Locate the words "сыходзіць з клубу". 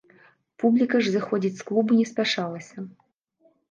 1.17-2.01